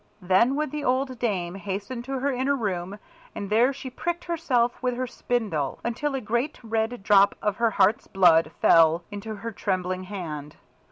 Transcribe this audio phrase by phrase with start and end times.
[0.23, 2.97] Then would the old dame hasten to her inner room,
[3.35, 7.69] and there she pricked herself with her spindle, until a great red drop of her
[7.69, 10.55] heart's blood fell into her trembling hand.